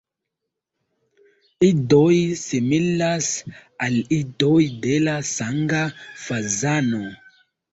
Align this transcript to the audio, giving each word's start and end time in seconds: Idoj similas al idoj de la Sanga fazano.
Idoj 1.67 2.15
similas 2.45 3.29
al 3.89 3.99
idoj 4.19 4.57
de 4.87 4.97
la 5.09 5.17
Sanga 5.35 5.83
fazano. 6.27 7.05